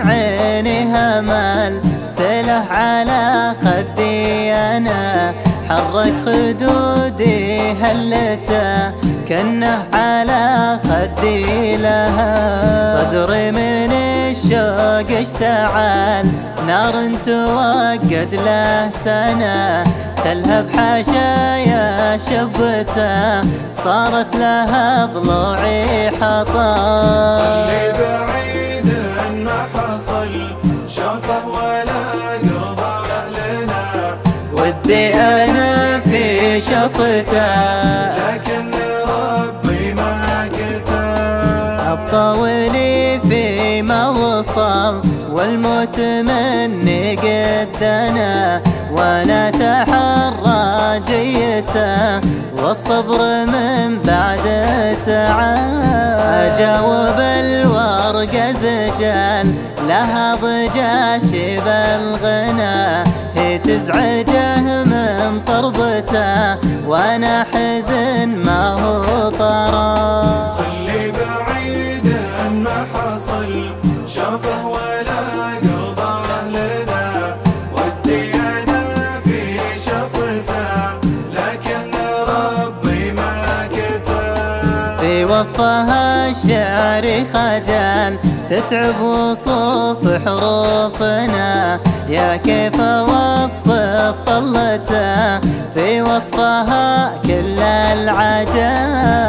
عينها 0.00 1.20
مال 1.20 1.80
سله 2.06 2.62
على 2.70 3.52
خدي 3.62 4.52
أنا 4.52 5.34
حرك 5.68 6.12
خدودي 6.26 7.72
هلته 7.72 8.90
كنه 9.28 9.78
على 9.94 10.78
خدي 10.84 11.76
لها. 11.76 12.32
صدري 12.94 13.50
من 13.50 13.92
الشوق 13.92 15.18
اشتعل 15.18 16.26
نار 16.66 16.94
توقد 17.26 18.34
له 18.46 18.90
سنة. 19.04 19.84
تلهب 20.24 20.66
حاشايا 20.76 22.16
شبته 22.18 23.42
صارت 23.72 24.36
لها 24.36 25.06
ضلوعي 25.06 26.10
حطام 26.10 27.68
اللي 27.68 27.92
بعيد 27.98 28.86
ما 29.44 29.66
ودي 34.88 35.14
أنا 35.14 36.00
في 36.00 36.60
شفته. 36.60 37.48
لكن 38.16 38.70
ربي 39.08 39.94
ما 39.94 40.48
كتب 40.48 40.94
الطاولي 41.92 43.20
فيما 43.28 44.08
وصل 44.08 45.02
والموت 45.32 46.00
مني 46.00 47.16
قدنا 47.16 48.62
وأنا 48.92 49.50
تحرى 49.50 51.00
جيته 51.00 52.20
والصبر 52.62 53.20
من 53.46 53.98
بعد 54.04 54.44
تعال. 55.06 55.82
أجاوب 56.48 57.18
الورقة 57.20 58.52
زجال 58.52 59.46
لها 59.88 60.34
ضجا 60.34 61.18
شيب 61.18 61.66
الغنى 61.66 63.04
هي 63.36 63.58
تزعجه 63.58 64.27
من 64.27 64.27
طربته 66.08 66.58
وأنا 66.88 67.44
حزن 67.44 68.28
ما 68.44 68.72
هو 68.72 69.30
طرا. 69.30 70.56
اللي 70.66 71.12
بعيد 71.12 72.06
ما 72.64 72.86
حصل 72.94 73.70
شافه 74.08 74.66
ولا 74.66 75.20
قرب 75.62 75.98
أهلنا. 75.98 77.36
ودي 77.72 78.30
أنا 78.34 79.20
في 79.24 79.58
شفته 79.86 80.98
لكن 81.32 81.90
ربي 82.28 83.12
ما 83.12 83.68
كتب 83.72 85.00
في 85.00 85.24
وصفها 85.24 86.28
الشعر 86.28 87.04
خجل 87.32 88.18
تتعب 88.50 89.00
وصوف 89.00 90.24
حروفنا. 90.24 91.80
يا 92.08 92.36
كيف 92.36 92.80
اوصف 92.80 94.14
طلته 94.26 94.87
في 94.87 94.87
وصفها 96.18 97.10
كل 97.22 97.58
العجل. 97.62 98.76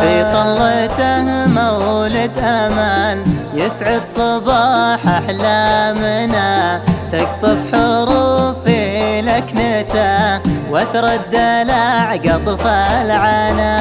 في 0.00 0.14
طلته 0.32 1.46
مولد 1.46 2.30
امل 2.38 3.24
يسعد 3.54 4.02
صباح 4.06 4.98
احلامنا 5.08 6.80
تقطف 7.12 7.58
حروفي 7.72 9.22
لكنته. 9.22 10.40
واثر 10.70 11.06
الدلع 11.12 12.12
قطف 12.14 12.66
العنا 12.66 13.76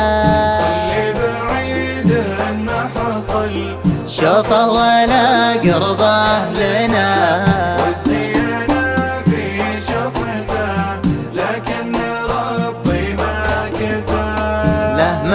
اللي 0.59 1.13
بعيد 1.13 2.23
ما 2.65 2.89
حصل. 2.95 3.75
شوفه 4.07 4.71
ولا 4.71 5.51
قربه 5.53 6.39
لنا. 6.59 7.78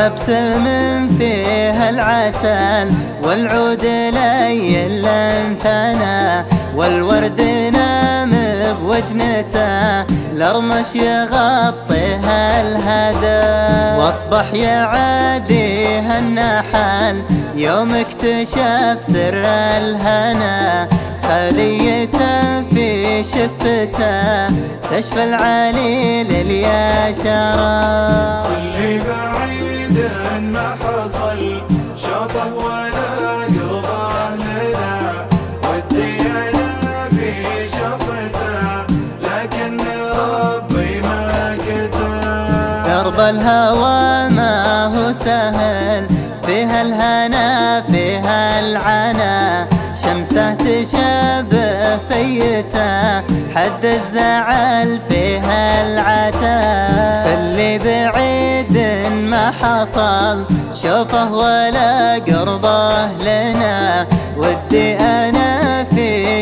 كتب 0.05 0.13
له 0.13 0.13
مبسم 0.13 0.65
فيه 1.19 1.89
العسل 1.91 2.93
والعود 3.23 3.85
لين 3.85 4.89
لنثنا 5.03 6.45
والورد 6.77 7.41
نام 7.73 8.31
بوجنته 8.81 10.03
الأرمش 10.33 10.95
يغطيها 10.95 12.61
الهدى 12.61 14.01
وأصبح 14.01 14.55
يعاديها 14.55 16.19
النحل 16.19 17.23
يوم 17.57 17.95
اكتشف 17.95 18.99
سر 19.01 19.45
الهنا. 19.79 20.89
خليته 21.23 22.63
في 22.75 23.23
شفته 23.25 24.47
تشفى 24.91 25.25
العليل 25.25 26.27
اليشرى 26.31 28.04
كتب 43.25 43.31
درب 43.31 43.37
الهوى 43.37 44.29
ما 44.29 44.87
هو 44.87 45.12
سهل. 45.12 46.07
فيها 46.47 46.83
الهنا 46.83 47.83
فيها 47.83 48.61
العنا. 48.61 49.67
شمسه 50.05 50.55
تشبه 50.55 51.97
فيته 52.09 53.21
حد 53.55 53.85
الزعل 53.85 55.01
فيها 55.09 55.83
العتا. 55.87 56.61
خلي 57.25 57.79
بعيد 57.79 58.79
ما 59.31 59.51
حصل. 59.51 60.45
شوفه 60.83 61.33
ولا 61.33 62.15
قربه 62.15 63.06
لنا. 63.25 64.06
ودي 64.37 64.97
أنا 64.97 65.64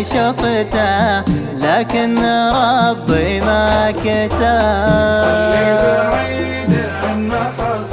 شفته 0.02 1.20
لكن 1.56 2.18
ربي 2.18 3.40
ما 3.40 3.90
كتب. 3.90 4.40
بعيد 6.12 6.70
ما 7.16 7.52
حصل 7.58 7.91